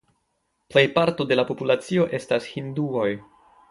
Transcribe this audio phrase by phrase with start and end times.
[0.75, 3.09] Plejparto de la populacio estas hinduoj.